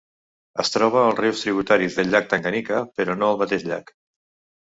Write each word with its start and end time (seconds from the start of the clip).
Es 0.61 0.71
troba 0.75 1.03
als 1.09 1.19
rius 1.19 1.43
tributaris 1.45 1.97
del 1.99 2.09
llac 2.15 2.31
Tanganyika, 2.33 2.81
però 2.97 3.19
no 3.21 3.29
al 3.29 3.39
mateix 3.45 3.69
llac. 3.71 3.95